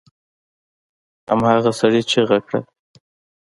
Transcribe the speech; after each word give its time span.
هماغه 1.29 1.71
سړي 1.79 2.01
چيغه 2.09 2.37
کړه! 2.47 2.59